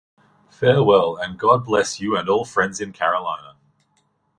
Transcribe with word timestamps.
Farewell 0.49 1.15
and 1.17 1.37
God 1.37 1.63
bless 1.63 1.99
you 1.99 2.17
and 2.17 2.27
all 2.27 2.43
friends 2.43 2.81
in 2.81 2.91
Carolina. 2.91 3.55